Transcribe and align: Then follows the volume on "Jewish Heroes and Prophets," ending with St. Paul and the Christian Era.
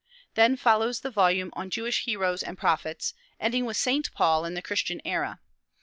Then 0.33 0.57
follows 0.57 1.01
the 1.01 1.11
volume 1.11 1.51
on 1.53 1.69
"Jewish 1.69 2.05
Heroes 2.05 2.41
and 2.41 2.57
Prophets," 2.57 3.13
ending 3.39 3.65
with 3.65 3.77
St. 3.77 4.11
Paul 4.13 4.45
and 4.45 4.57
the 4.57 4.61
Christian 4.63 4.99
Era. 5.05 5.39